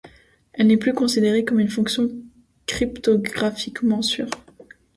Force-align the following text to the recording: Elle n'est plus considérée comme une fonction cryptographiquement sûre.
Elle 0.53 0.65
n'est 0.65 0.77
plus 0.77 0.93
considérée 0.95 1.45
comme 1.45 1.59
une 1.59 1.69
fonction 1.69 2.09
cryptographiquement 2.65 4.01
sûre. 4.01 4.31